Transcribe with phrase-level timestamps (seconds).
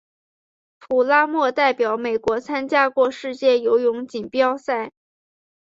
[0.79, 4.91] 普拉默代表美国参加过世界游泳锦标赛。